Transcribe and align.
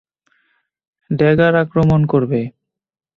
Dagger 1.09 1.53
আক্রমণ 1.63 2.01
করবে। 2.11 2.41